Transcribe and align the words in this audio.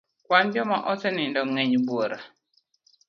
Kwan 0.25 0.45
joma 0.53 0.77
osenindo 0.91 1.41
ng'eny 1.47 1.75
buora. 1.85 2.19